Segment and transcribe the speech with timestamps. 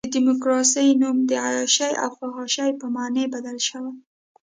[0.03, 3.93] د ډیموکراسۍ نوم د عیاشۍ او فحاشۍ په معنی بدل شوی.